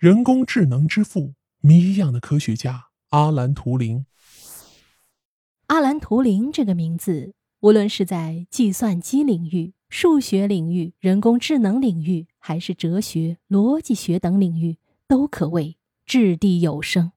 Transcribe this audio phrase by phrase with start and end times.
[0.00, 4.06] 人工智能之父，谜一样的科学家阿兰·图灵。
[5.66, 15.76] 阿兰·图灵这个名字，无论是在计算机领域、数学领域、人工智能领域，还是哲学、逻辑学等领域，都可谓
[16.06, 17.12] 掷地有声。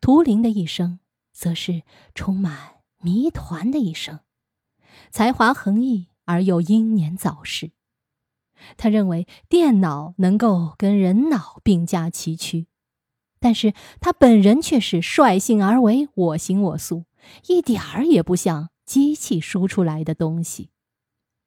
[0.00, 1.00] 图灵的一生，
[1.34, 1.82] 则是
[2.14, 4.20] 充满谜团的一生，
[5.10, 7.72] 才华横溢而又英年早逝。
[8.76, 12.66] 他认为电脑能够跟人脑并驾齐驱，
[13.40, 17.04] 但是他本人却是率性而为，我行我素，
[17.46, 20.70] 一点儿也不像机器输出来的东西。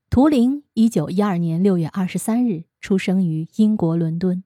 [0.09, 4.43] 图灵一九一二年六月二十三日出生于英国伦敦，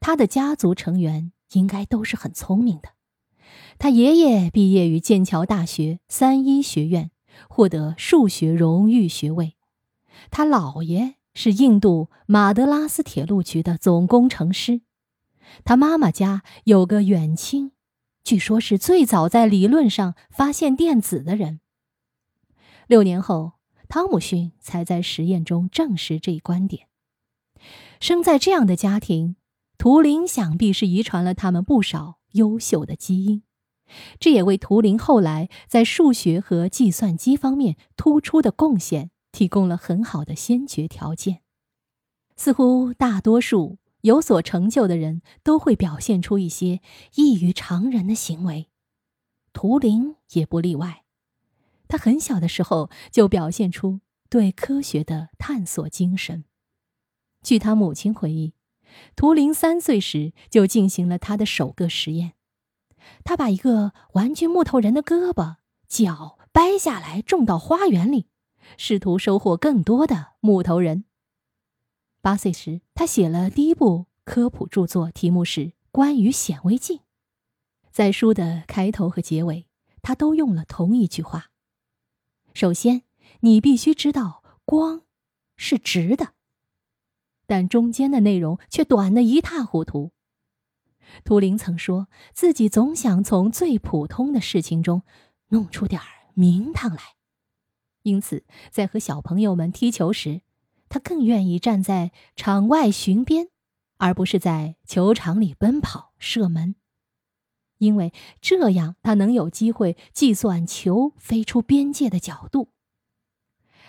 [0.00, 2.90] 他的家族成员应该都是很聪明的。
[3.78, 7.10] 他爷爷毕业于剑桥大学三一学院，
[7.48, 9.54] 获得数学荣誉学位。
[10.30, 14.80] 他姥爷是印度马德拉斯铁路局的总工程师。
[15.66, 17.72] 他妈妈家有个远亲，
[18.24, 21.60] 据说是最早在理论上发现电子的人。
[22.86, 23.52] 六年后，
[23.86, 26.88] 汤姆逊才在实验中证实这一观点。
[28.00, 29.36] 生在这样的家庭，
[29.76, 33.42] 图灵想必是遗传了他们不少优秀的基因。
[34.18, 41.42] 这也为图灵后来在数学和计算机方面突出的贡献提供了很好的先决条件。
[42.36, 46.80] 似乎大多数有所成就的人都会表现出一些
[47.16, 48.70] 异于常人的行为，
[49.52, 51.04] 图灵也不例外。
[51.86, 56.46] 他很小的时候就表现出对科学的探索精神。
[57.42, 58.54] 据他母亲回忆，
[59.16, 62.32] 图灵三岁时就进行了他的首个实验。
[63.22, 68.28] 他把一个玩具木头人的胳膊、脚掰下来，种到花园里，
[68.76, 71.04] 试图收获更多的木头人。
[72.20, 75.60] 八岁时，他写了第一部科普著作，题目是
[75.92, 76.98] 《关于显微镜》。
[77.92, 79.66] 在书的开头和结尾，
[80.02, 81.50] 他都用了同一句话
[82.52, 83.02] ：“首先，
[83.40, 85.02] 你必须知道光
[85.56, 86.34] 是直的。”
[87.46, 90.12] 但中间的内容却短得一塌糊涂。
[91.24, 95.02] 图灵曾说自己总想从最普通的事情中
[95.50, 97.15] 弄出点儿名堂来，
[98.06, 100.42] 因此在和小朋友们踢球时，
[100.88, 103.48] 他更愿意站在场外巡边，
[103.96, 106.76] 而不是在球场里奔跑射门，
[107.78, 112.70] 因为这样他能有机会计算球飞出边界的角度。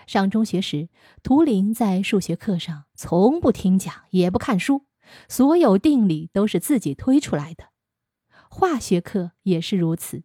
[0.08, 0.90] 上中学时，
[1.22, 4.88] 图灵在数学课上从不听讲，也不看书。
[5.30, 7.66] 所有定理都是自己推出来的，
[8.50, 10.24] 化学课也是如此，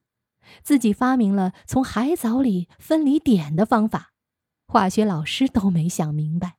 [0.63, 4.13] 自己发明了从海藻里分离碘的方法，
[4.67, 6.57] 化学老师都没想明白。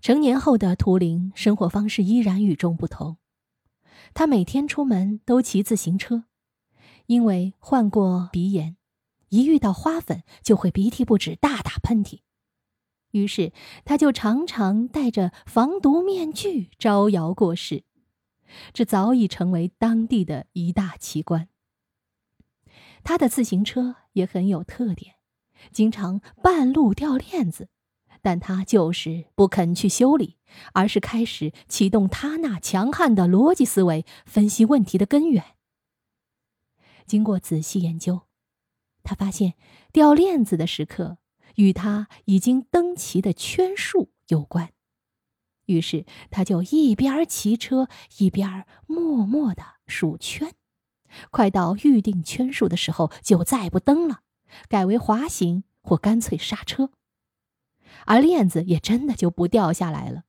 [0.00, 3.18] 成年后的图灵生活方式依然与众不同，
[4.14, 6.24] 他每天出门都骑自行车，
[7.06, 8.76] 因为患过鼻炎，
[9.28, 12.20] 一遇到花粉就会鼻涕不止，大打喷嚏。
[13.12, 13.52] 于是，
[13.84, 17.84] 他就常常戴着防毒面具招摇过市，
[18.72, 21.48] 这早已成为当地的一大奇观。
[23.04, 25.16] 他的自行车也很有特点，
[25.72, 27.68] 经常半路掉链子，
[28.20, 30.38] 但他就是不肯去修理，
[30.72, 35.42] 而是开始启动他那强悍的逻辑思维，分析问题的根源。
[37.06, 38.22] 经过仔细研究，
[39.02, 39.54] 他发现
[39.92, 41.18] 掉链子的时刻。
[41.56, 44.72] 与他已经登齐的圈数有关，
[45.66, 50.54] 于是他就一边骑车一边默默的数圈，
[51.30, 54.20] 快到预定圈数的时候就再不蹬了，
[54.68, 56.90] 改为滑行或干脆刹车，
[58.06, 60.24] 而链子也真的就不掉下来了。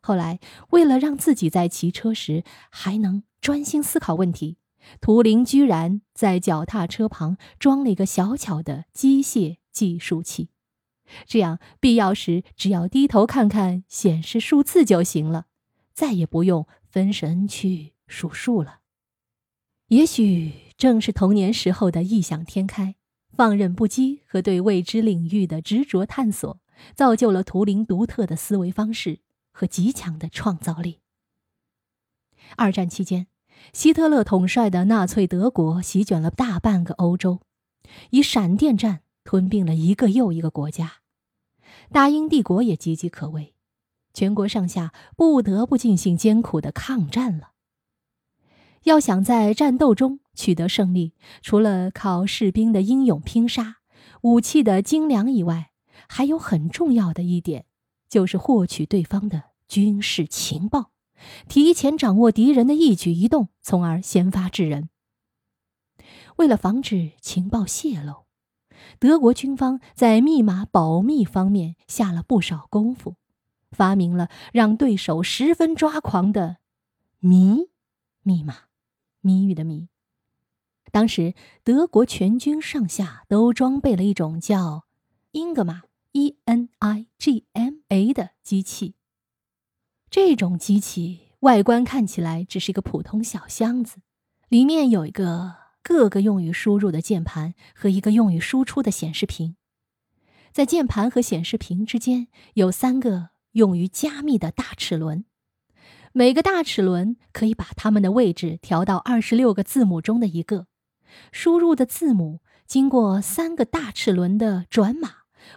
[0.00, 0.40] 后来，
[0.70, 4.58] 为了让自己在骑车时还能专心思考问题，
[5.00, 9.56] 图灵居然在脚踏车旁装了一个小巧的机械。
[9.74, 10.50] 计数器，
[11.26, 15.46] 这样必要时只要低头看看显示数字就行了，
[15.92, 18.82] 再也不用分神去数数了。
[19.94, 22.96] 也许正是童年时候的异想天开、
[23.30, 26.58] 放任不羁和对未知领域的执着探索，
[26.96, 29.20] 造就了图灵独特的思维方式
[29.52, 30.98] 和极强的创造力。
[32.56, 33.28] 二战期间，
[33.72, 37.38] 希特勒统帅的纳粹德国席卷了大半个欧洲，
[38.10, 39.02] 以闪电战。
[39.22, 40.96] 吞并了一个又一个国家，
[41.90, 43.54] 大英帝国也岌岌可危，
[44.12, 47.52] 全国上下不得不进行艰苦的抗战了。
[48.84, 53.76] 要想在战斗中取得胜利，除了靠士兵的英勇拼杀、
[54.22, 55.70] 武器的精良以外，
[56.08, 57.64] 还有很重要的一点，
[58.08, 60.90] 就是获取对方的军事情报，
[61.48, 64.90] 提前掌握敌人的一举一动，从而先发制人。
[66.36, 68.26] 为了防止情报泄露，
[68.98, 73.16] 德国军方在密码保密方面下了不少功夫，
[73.70, 76.58] 发明了让对手十分抓狂的
[77.20, 77.70] “谜”
[78.22, 78.54] 密码，
[79.24, 79.88] 谜语的“谜”。
[80.92, 81.34] 当时，
[81.64, 84.84] 德国全军上下都装备了一种叫
[85.32, 85.82] “英格玛
[86.12, 86.52] ”（E-N-I-G-M-A）
[88.12, 88.94] 的机器。
[90.10, 93.96] 这种机器外观看起来只是一个普通小箱子，
[94.48, 99.56] 里面有一个各个用于输入的键盘和一个用于输出的显示屏。
[100.52, 105.24] 在键盘和显示屏之间有三个用于加密的大齿轮，
[106.16, 110.68] 每个大齿轮可以把它们的位置调到二十六个字母中的一个。
[111.32, 115.08] 输入的字母经过三个大齿轮的转码，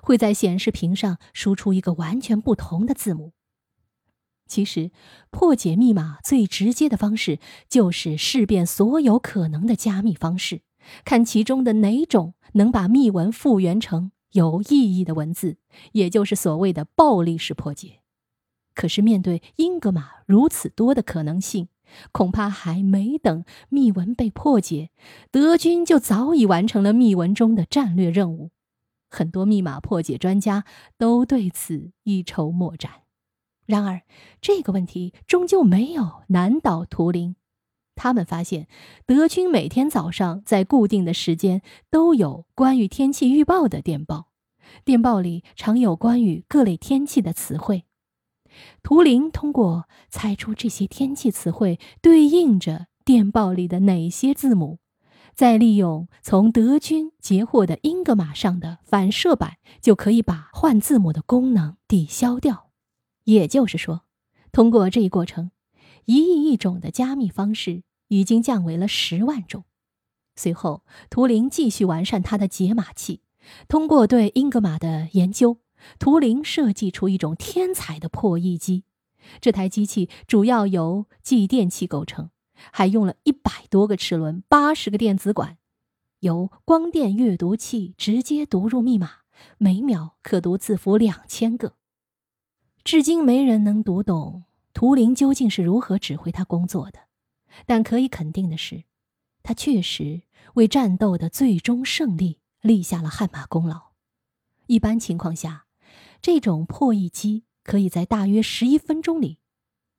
[0.02, 3.34] 会在显示屏上输出一个完全不同的字母。
[4.48, 4.90] 其实，
[5.30, 7.38] 破解密码最直接的方式
[7.70, 10.62] 就是试遍所有可能的加密方式，
[11.06, 15.58] 看其中的哪种能把密文复原成有意义的文字，
[15.92, 18.00] 也就是所谓的暴力式破解。
[18.78, 21.68] 可是，面对英格玛如此多的可能性，
[22.12, 24.92] 恐怕还没等密文被破解，
[25.32, 28.52] 德军就早已完成了密文中的战略任务。
[29.10, 30.64] 很多密码破解专家
[30.96, 32.92] 都对此一筹莫展。
[33.66, 34.04] 然而，
[34.42, 37.36] 这个问题终究没有难倒图灵。
[37.96, 38.68] 他们发现，
[39.08, 44.28] 德军每天早上在固定的时间都有关于天气预报的电报，
[44.86, 47.86] 电报里常有关于各类天气的词汇。
[48.84, 54.80] 图灵通过猜出这些天气词汇对应着电报里的哪些字母，
[55.36, 62.70] 再利用从德军截获的英格玛上的反射板，就可以把换字母的功能抵消掉。
[63.26, 64.04] 也就是说，
[64.52, 65.52] 通过这一过程，
[66.06, 69.66] 一亿亿种的加密方式已经降为了十万种。
[70.36, 73.22] 随后，图灵继续完善他的解码器，
[73.68, 75.58] 通过对英格玛的研究。
[76.00, 78.84] 图灵设计出一种天才的破译机，
[79.42, 82.30] 这台机器主要由继电器构成，
[82.72, 85.58] 还用了一百多个齿轮、八十个电子管，
[86.22, 89.10] 由光电阅读器直接读入密码，
[89.58, 91.76] 每秒可读字符两千个。
[92.84, 97.02] 至今没人能读懂图灵究竟是如何指挥他工作的，
[97.66, 98.86] 但可以肯定的是，
[99.44, 100.24] 他确实
[100.56, 103.92] 为战斗的最终胜利立下了汗马功劳。
[104.68, 105.67] 一般情况下。
[106.22, 109.40] 这种破译机可以在大约十一分钟里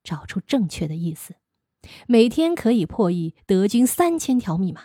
[0.03, 1.35] 找出正确的意思，
[2.06, 4.81] 每天可以破译德军三千条密码。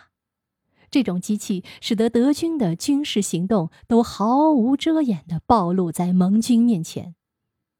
[0.90, 7.16] 这种机器使得德军的军事行动都毫无遮掩地暴露在盟军面前，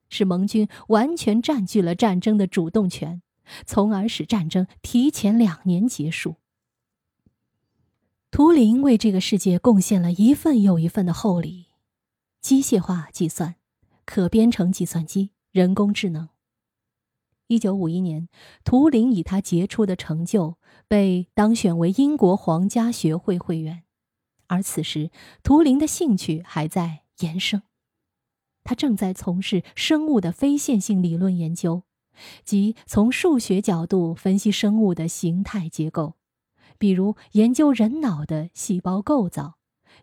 [0.08, 3.22] 使盟军完全占据了战争的主动权，
[3.64, 6.36] 从而使战争提前两年结束。
[8.32, 11.63] 图灵为这个世界贡献了一份又一份的厚礼。
[12.44, 13.54] 机械化计算、
[14.04, 16.28] 可编程计算机、人工智能。
[17.46, 18.28] 一九五一年，
[18.64, 23.84] 图灵以他杰出的成就被当选为英国皇家学会会员，
[24.48, 25.10] 而此时
[25.42, 27.62] 图灵的兴趣还在延伸。
[28.62, 31.84] 他正在从事生物的非线性理论研究，
[32.44, 36.16] 即从数学角度分析生物的形态结构，
[36.76, 39.54] 比如研究人脑的细胞构造。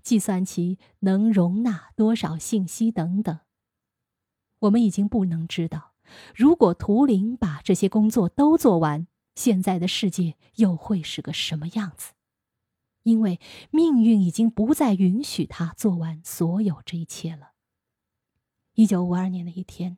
[0.02, 3.40] 计算其能容纳多少信息等等。
[4.60, 5.94] 我们已经不能知道，
[6.36, 12.14] 如果图灵把这些工作都做完，现在的世界又会是个什么样子？
[13.04, 13.40] 因为
[13.72, 17.54] 命运已经不再允许他做完所有这一切了。
[18.76, 19.98] 一九五二年的一天，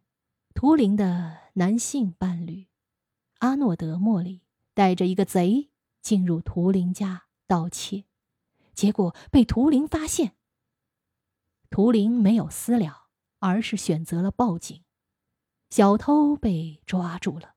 [0.54, 2.68] 图灵的男性伴侣
[3.40, 5.70] 阿诺德·莫里带着一个贼
[6.02, 8.06] 进入图灵家盗窃。
[8.74, 10.36] 结果被图灵发现。
[11.70, 13.08] 图灵没有私了，
[13.39, 14.84] 而是选择了报警。
[15.70, 17.56] 小偷被抓住了，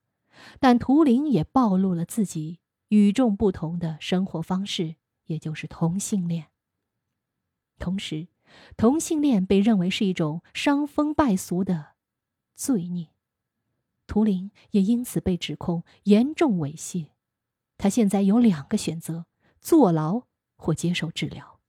[0.59, 4.97] 但图灵也暴露了自己与众不同的生活方式，
[5.27, 6.47] 也就是同性恋。
[7.79, 8.29] 同时，
[8.79, 11.97] 同性恋被认为是一种伤风败俗的
[12.55, 13.09] 罪孽。
[14.07, 17.09] 图灵也因此被指控严重猥亵。
[17.77, 19.27] 他现在有两个选择：
[19.61, 20.23] 坐牢。
[20.57, 21.61] 或接受治疗。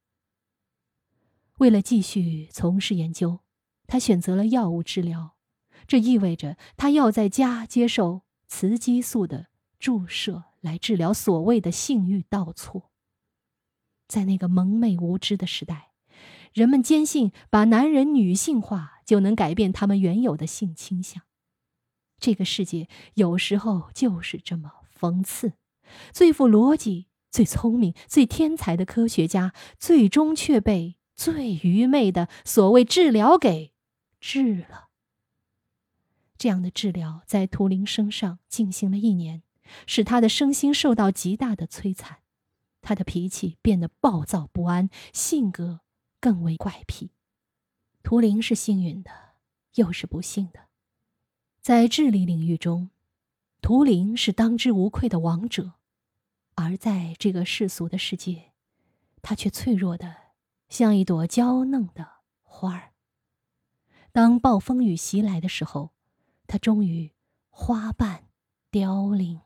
[1.59, 3.39] 为了继续从事研究，
[3.87, 5.35] 他选择了药物治疗，
[5.87, 9.47] 这意味着他要在家接受雌激素的
[9.79, 12.91] 注射来治疗所谓的性欲倒错。
[14.07, 15.91] 在那个蒙昧无知的时代，
[16.53, 21.23] 人们坚信把男人女性化就能改变他们原有的性倾向。
[22.19, 25.53] 这个世界有时候就是这么讽刺：
[26.11, 33.73] 最富逻辑、最聪明、最天才的科学家，最终却被最愚昧的所谓治疗给
[34.19, 34.87] 治了。
[36.35, 39.43] 这样的治疗在图灵身上进行了一年，
[39.85, 42.23] 使他的身心受到极大的摧残，
[42.81, 45.81] 他的脾气变得暴躁不安，性格
[46.19, 47.11] 更为怪癖。
[48.01, 49.11] 图灵是幸运的，
[49.75, 50.69] 又是不幸的。
[51.61, 52.89] 在智力领域中，
[53.61, 55.76] 图灵是当之无愧的王者；
[56.59, 58.51] 而在这个世俗的世界，
[59.21, 60.15] 他却脆弱的
[60.69, 62.07] 像一朵娇嫩的
[62.41, 62.93] 花儿。
[64.11, 65.93] 当暴风雨袭来的时候，
[66.47, 67.13] 他终于
[67.49, 68.29] 花瓣
[68.71, 69.41] 凋零。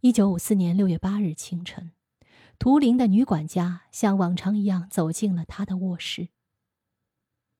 [0.00, 1.92] 一九五四年六月八日清晨，
[2.58, 6.30] 图灵的女管家像往常一样走进了他的卧室。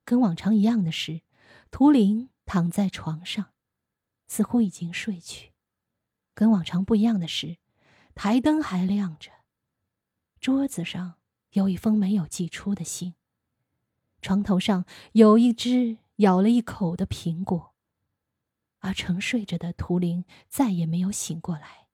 [0.07, 1.21] 跟往常一样的是，
[1.71, 3.51] 图灵躺在床上。
[4.27, 5.53] 似乎已经睡去，
[6.35, 7.59] 跟往常不一样的是，
[8.15, 9.31] 台灯还亮着，
[10.41, 11.15] 桌子上
[11.51, 13.15] 有一封没有寄出的信，
[14.23, 17.75] 床头上有一只咬了一口的苹果，
[18.79, 21.89] 而沉睡着的图灵再也没有醒过来。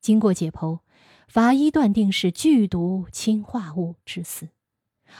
[0.00, 0.80] 经过解剖，
[1.26, 4.50] 法医断定是剧毒氰化物致死，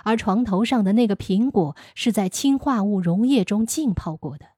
[0.05, 4.51] 而床头上的那个苹果是在氰化物溶液中浸泡过的。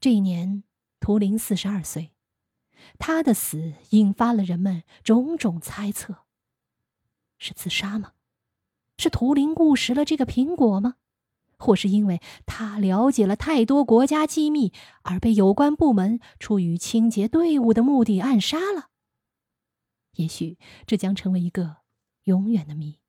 [0.00, 0.62] 这一年，
[1.00, 2.12] 图灵四十二岁，
[2.98, 6.24] 他的死引发了人们种种猜测：
[7.38, 8.12] 是自杀吗？
[8.96, 10.94] 是图灵误食了这个苹果吗？
[11.56, 18.90] 或是因为他了解了太多国家机密而被有关部门出于清洁队伍的目的暗杀了？
[20.16, 21.78] 也许这将成为一个
[22.24, 23.00] 永远的谜。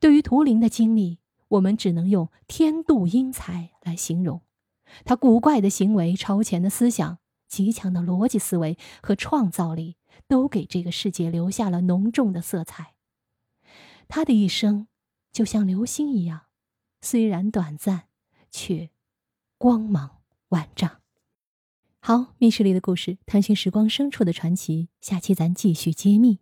[0.00, 4.42] 对于图灵的经历，我们只能用天妒英才来形容。
[5.04, 7.18] 他古怪的行为、超前的思想、
[7.54, 9.96] 极强的逻辑思维和创造力，
[10.26, 12.94] 都给这个世界留下了浓重的色彩。
[14.08, 14.88] 他的一生
[15.30, 16.46] 就像流星一样，
[17.00, 18.08] 虽然短暂，
[18.50, 18.90] 却
[19.56, 21.00] 光芒万丈。
[22.00, 26.40] 好，密室里的故事，探寻时光深处的传奇，下期咱继续揭秘。